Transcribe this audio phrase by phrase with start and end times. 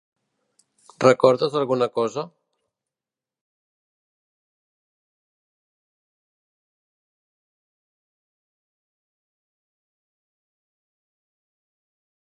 [1.05, 2.23] Recordes alguna cosa?